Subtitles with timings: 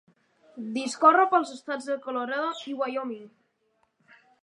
[0.77, 3.33] Discorre pels estats de Colorado i Wyoming.